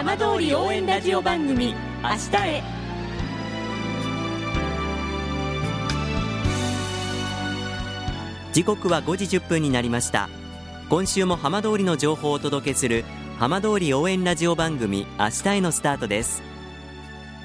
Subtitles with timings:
[0.00, 2.62] 浜通り応援ラジオ番組「明日へ」
[8.54, 10.30] 時刻は5時1分になりました。
[10.88, 13.04] 今週も浜通りの情報をお届けする
[13.38, 16.42] 浜通り応援ラジオ番組明日へのスタートです。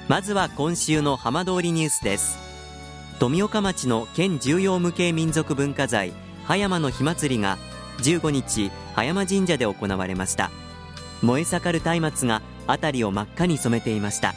[0.08, 2.38] まずは今週の浜通りニュースです。
[3.18, 6.14] 富岡町の県重要無形民族文化財
[6.46, 7.58] 葉山の火祭りが
[7.98, 10.50] 15日葉山神社で行われました。
[11.22, 14.34] 燃え盛る松明が辺りを真っ赤に染めていました。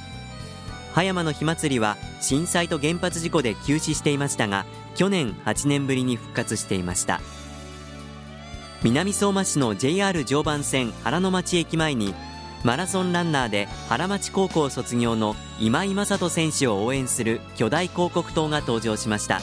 [0.94, 4.66] 葉山の火祭りは震災と原発事故で休止していましたが
[4.96, 7.22] 去年8年ぶりに復活していました。
[8.84, 12.16] 南相馬市の JR 常磐線原野町駅前に
[12.64, 19.42] マラソンランナーで原町高校卒業の今井正人選手を応援する巨大広告塔が登場しました。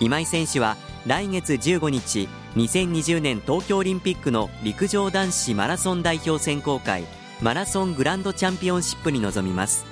[0.00, 7.04] 今井選手は来月15日2020年東京オリンピックの陸上男子マラソン代表選考会
[7.40, 9.84] マラソングランドチャンピオンシップに臨みます。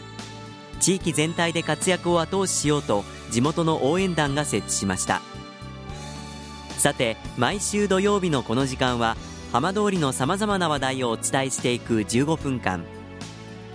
[0.78, 5.20] 地域全体で活躍を後押ししようと地元の応援団が設置しました。
[6.78, 9.16] さて毎週土曜日のこの時間は
[9.50, 12.84] 浜通りのさまざまな話題をお伝えしていく15分間。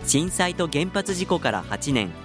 [0.06, 2.25] 震災と原発事故から8年。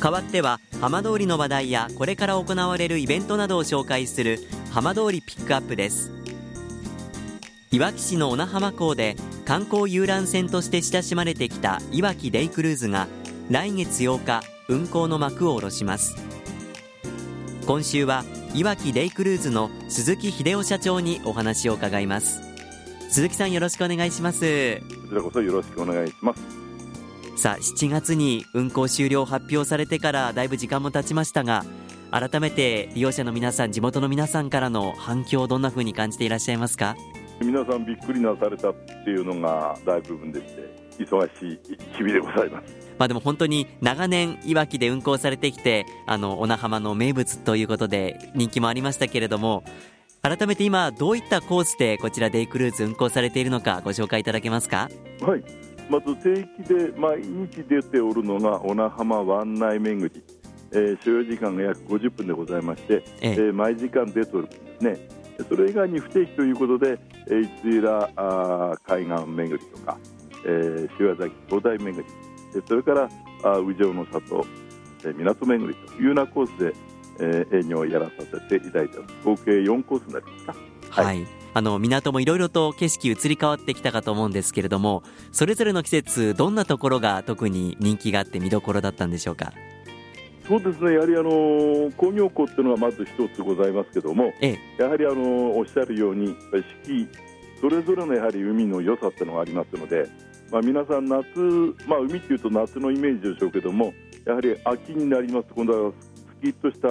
[0.00, 6.10] 代わっては浜通りの話題やこれから行われるイベントなどを紹介する浜通りピックアップです。
[7.70, 13.08] いわき市の小名浜港で観光遊覧船として親しまれてきたいわきデイクルーズが
[13.50, 16.16] 来月8日運航の幕を下ろします。
[17.66, 18.24] 今週は
[18.54, 22.40] いわきデイクルーズの鈴木秀夫社長にお話を伺います。
[23.10, 24.80] 鈴木さんよろしくお願いします。
[24.80, 26.69] こちらこそよろしくお願いします。
[27.40, 31.64] さあ7月に運行終了発表されてからだいぶ時間も経ちましたが
[32.10, 36.96] 改めて利用者の皆さん地元の皆さんからの反響どんな風に感じていらっしゃいますか？
[37.40, 41.58] 皆さんびっくりなされたっていうのが大部分でして忙しい
[41.96, 42.74] 日々でございます。
[42.98, 49.64] まあでも本当に長年いわきで運行されてきてあの小名浜の名物ということで人気もありましたけれども
[50.20, 54.90] 改めて今どういったコースでこちらデイクルーズ運行されているのかご紹介いただけますか？
[55.22, 55.42] はい
[55.90, 60.22] まず定期で毎日出ておるのが小名浜湾内巡り、
[60.70, 63.34] えー、所要時間が約50分でございまして、ええ。
[63.34, 65.08] ー、毎時間出ておるんですね。
[65.48, 69.98] それ以外に不定期ということで、えー、いつらあ海岸巡りとか、
[70.46, 73.08] えー、塩崎灯台巡りそれから
[73.42, 74.46] あ宇城の里、
[75.00, 76.74] えー、港巡りというようなコースで、
[77.20, 80.79] えー、営業をやらさせていただいて合計4コースになりました。
[80.90, 81.26] はい、はい。
[81.52, 85.02] あの港もいろいろと景色移り変わってきたかと思うんですけれども
[85.32, 89.52] それぞれの季節どんなところが特に人気があって見どころだったんでしょうか？
[90.46, 90.94] そうですね。
[90.94, 97.08] やはりあの工業港っていうのはまず一つございますけども、ええ、やはりあのおっしゃるように四季
[97.60, 100.08] それぞれのやはり海の良さっていうのがありますので、
[100.50, 101.24] まあ、皆さん夏、
[101.86, 103.92] まあ、海っていうと夏のイメージでしょうけども
[104.24, 105.92] やはり秋になりますと今度は
[106.40, 106.88] スキッとした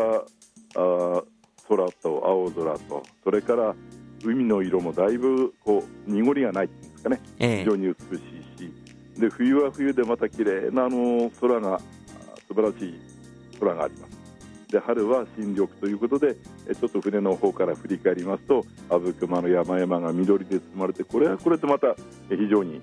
[0.79, 1.23] あ
[1.69, 3.75] 空と青空とそれから
[4.23, 8.21] 海の色もだいぶこう濁りがないっていうんですかね、ええ、非常に美し
[8.57, 8.73] いし。
[9.19, 11.79] で冬は冬でまた綺麗なあの空が
[12.47, 12.99] 素晴らしい
[13.59, 14.19] 空があります。
[14.71, 21.95] で春は新緑ということでちょっと船の方から振り返りますと阿武隈の山々が緑で包まれてこれはこれでまた
[22.29, 22.79] 非常に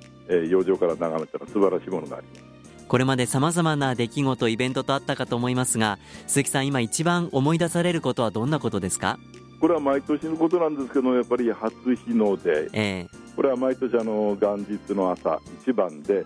[0.48, 2.45] 洋上から眺めたら素晴らしいものがあります
[2.88, 9.18] これまでさまざまな出来事イベントとあったかと思いますが鈴木さん今一番思い出されることはどんなことですか？
[9.60, 16.24] これは毎年のことなんですけどやっぱり初日の出、えー、これは毎年あの元日の朝一番で、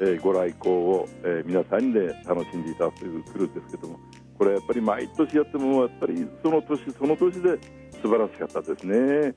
[0.00, 3.98] えー、ご来光を、えー、皆さんで楽しんでいただくというクルーですけども
[4.38, 7.58] これやっぱり毎年やってもやっぱりその年その年で
[8.00, 9.34] 素晴らしかったですね。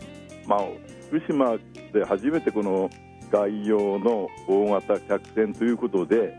[0.48, 0.62] まあ、
[1.09, 1.57] 福島
[1.92, 2.89] で初めてこの
[3.31, 6.38] 外洋の大型客船ということで、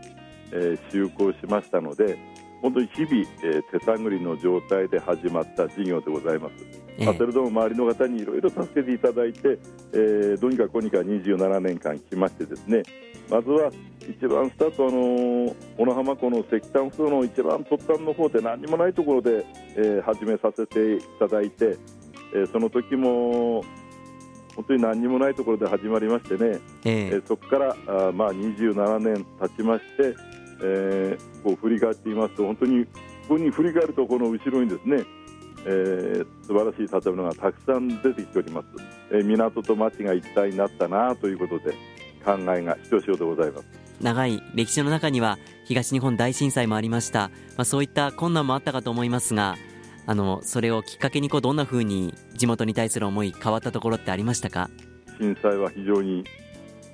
[0.51, 2.17] えー、就航しましたので
[2.61, 6.85] 本当に日々、えー、手探りの状態で始まった事業でございます。
[7.03, 9.59] まあ、それでも周りの方にいろいろ助けていただいて、
[9.91, 12.83] えー、どうにかこうにか27年間来ましてですね
[13.29, 13.69] まずは
[14.01, 19.45] 一番スタートあの小野浜湖の石炭層の一番突端の方で何もないところで、
[19.75, 21.77] えー、始めさせていただいて、
[22.33, 23.63] えー、その時も
[24.55, 30.15] 本当に何にもないところで始まりましてね、えー、そこからあ、まあ、27年経ちまして、
[30.61, 32.91] えー、こう振り返っていますと本当にこ
[33.29, 35.03] こに振り返るとこの後ろにですね、
[35.65, 38.67] えー、素晴らしい建物がたくさん出てきております、
[39.11, 41.71] えー、港と町が一体になったなということで
[42.23, 43.67] 考えがひとしおでございます。
[44.01, 49.55] 長い歴史の中には東日本大震災もありました、まあ、そういった困難もあったかと思いますが
[50.05, 54.69] あのそれをきっかけにこうどんなふうに地元に対する思い変わったところってありましたか？
[55.17, 56.25] 震災は非常に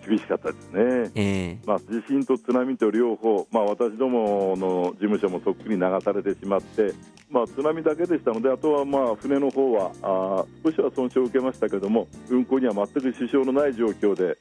[0.05, 6.93] 厳しかったですね、えー、まあ、地震と津波と両方、まあ、私どもの事務所もとっくに流されてしまって、
[7.29, 14.37] まあ、津波だけでしたのであとはまあ船の方はあ少しは損傷を受けましたけども運航には全く支障のない状況で、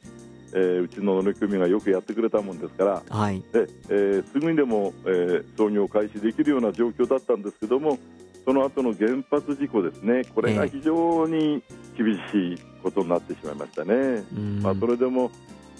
[0.54, 7.98] えー、うちの乗組がよくやってくれたもんですから、はい、でえー、すぐにでも、えー、操業開始できるような状況だったんですけども
[8.44, 11.62] その後の原発事故ですね、これが非常に
[11.96, 14.24] 厳しいことになってしまいましたね。
[14.62, 15.30] まあ、それでも、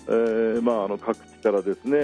[0.06, 1.98] えーまあ、あの各地からですね、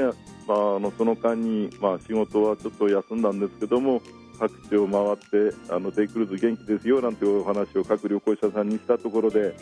[0.46, 4.00] まあ、あのその間に、まあ、仕事はちょっと休んだんですけども、
[4.38, 9.54] 各地を回ってあのデイクルーズ元気ですよなんていうお話を各旅行者さんにしたところで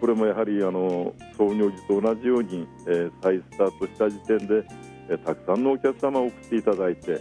[0.00, 4.64] これもやはりあの創業時と同じように、えー、再スタートした時点で、
[5.08, 7.20] えー、たくさんのお客様を送っていただいて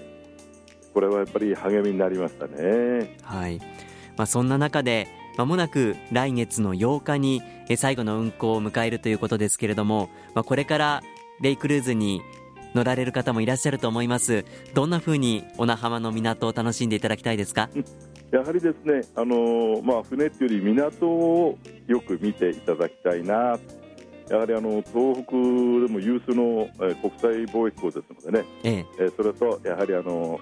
[0.93, 3.17] これはやっぱり励みになりましたね。
[3.23, 3.59] はい
[4.17, 5.07] まあ、そんな中で
[5.41, 7.41] まもなく来月の8日に
[7.75, 11.01] 最後の運行を迎えるということですけれども、まあ、これから
[11.41, 12.21] レイクルーズに
[12.75, 14.45] 乗られる方もいらっしゃると思います。
[14.75, 17.69] どんなふうに小名浜の港を楽しんでいただきたいですか？
[18.31, 21.57] やはりですね、あのー、まあ、船っていうより港を
[21.87, 23.57] よく見ていただきたいな。
[24.29, 29.09] やはりあの東北でも有数の、え国際貿易港ですのでね、ええ。
[29.17, 30.39] それとやはりあの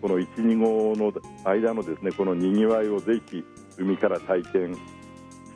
[0.00, 1.12] この1、2号の
[1.44, 3.44] 間のですねこのにぎわいをぜひ
[3.82, 4.80] 海から体験し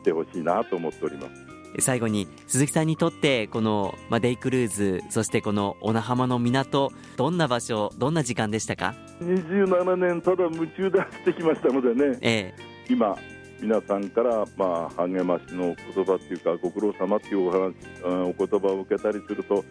[0.02, 1.46] てほしいなと思っております。
[1.78, 13.14] 最後に鈴木さんにとってこの、まあ、デイクルーズそしてこの小名浜の港どんな場所どんな時間でしたか？27年ただ夢中で走ってきましたのでね、ええ、今
[13.60, 19.62] 皆さんから、まあ、励ましの言葉っていうかご苦労様っていうお話お言葉を受けたりすると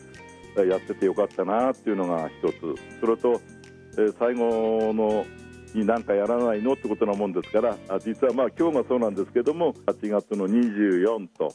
[0.63, 2.75] やっててよかったなっていうのが一つ。
[2.99, 3.41] それと
[3.97, 5.25] え最後の
[5.75, 11.53] に何かやらないのってことなもんですから実はまあ今日がそうなんですけども8月の24と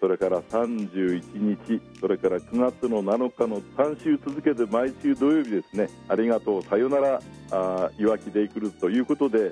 [0.00, 1.22] それから31
[1.66, 7.20] 日それから9月の7日の3週続けて毎週土曜日ですねありがとうさよなら
[7.50, 9.50] あいわきデイクルーズということで、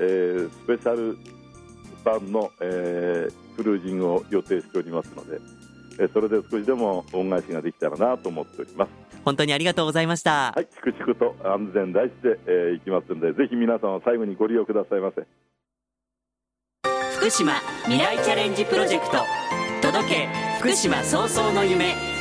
[0.00, 1.16] えー、スペシャル
[2.04, 5.40] 版の、えー、クルージングを予定しておりますので、
[5.98, 9.05] え、それで少しでも恩返しができたらなと思っております。
[9.26, 10.52] 本当にありがとうございました。
[10.54, 15.26] はい粛々と安全第一で、えー、いきますんでぜひ皆さん最後にご利用くださいませ。
[17.16, 17.54] 福島
[17.86, 19.18] 未来チャレンジプロジェクト。
[19.82, 20.28] 届け
[20.60, 22.15] 福島早々の夢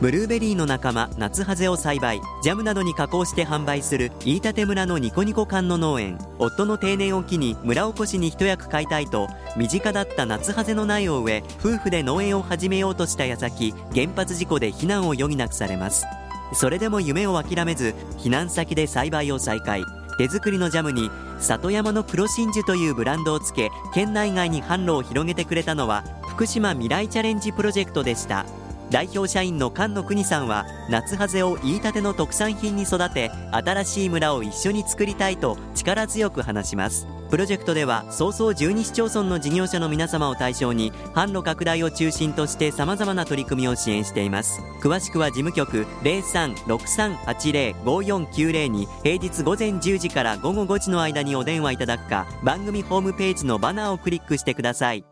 [0.00, 2.22] ブルーベリーの仲間夏ハゼを栽培。
[2.42, 6.18] ジャムなどに加工して販売する飯舘村のニコニコ館の農園。
[6.38, 16.06] 夫の定年を機に村おこしに一役買いたいと身近だった夏ハゼの苗を植え夫婦で農園を始めようとした矢先原発事故で避難を余儀なくされます。
[16.54, 19.84] それでも夢を諦めず避難先で栽培を再開。
[20.16, 21.10] 手作りのジャムに
[21.40, 28.46] 里山の黒真珠というブランドをつけ県内外に販路を広げてくれたのは福島未来チャレンジプロジェクトでした。
[28.90, 37.06] 代表社員の菅野邦さんは夏ハゼを言いたての特産品に育て新しい村を一緒に作りたいと力強く話します。
[37.30, 44.60] プロジェクトでは早々12市町村の事業者の皆様を対象に販路拡大を中心として様々な取り組みを支援しています。
[44.82, 55.04] 詳しくは事務局0363805490に平日午前10時から午後5時の間にお電話いただくか番組ホームページのバナーをクリックしてください。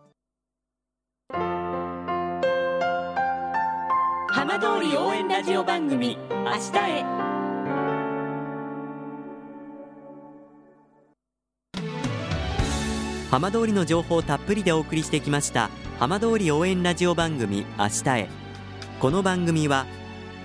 [4.30, 7.02] 浜通り応援ラジオ番組「明日へ」
[13.30, 18.28] 浜通りの情報をたっぷりでお送りしてきました浜通り応援ラジオ番組「明日へ」
[19.00, 19.86] この番組は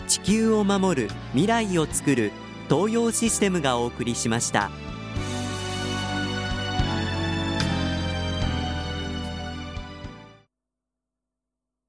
[0.07, 2.31] 地球を守る未来をつくる
[2.69, 4.71] 東洋システムがお送りしました。